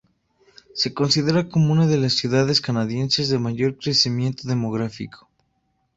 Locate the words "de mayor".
3.29-3.77